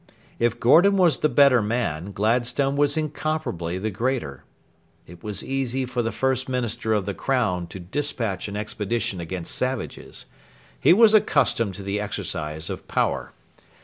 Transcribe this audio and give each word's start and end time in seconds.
If 0.39 0.59
Gordon 0.59 0.97
was 0.97 1.19
the 1.19 1.29
better 1.29 1.61
man, 1.61 2.11
Gladstone 2.11 2.75
was 2.75 2.97
incomparably 2.97 3.77
the 3.77 3.91
greater. 3.91 4.43
It 5.05 5.21
was 5.21 5.43
easy 5.43 5.85
for 5.85 6.01
the 6.01 6.11
First 6.11 6.49
Minister 6.49 6.91
of 6.91 7.05
the 7.05 7.13
Crown 7.13 7.67
to 7.67 7.79
despatch 7.79 8.47
an 8.47 8.55
expedition 8.57 9.19
against 9.21 9.53
savages. 9.53 10.25
He 10.79 10.91
was 10.91 11.13
accustomed 11.13 11.75
to 11.75 11.83
the 11.83 11.99
exercise 11.99 12.67
of 12.71 12.87
power. 12.87 13.31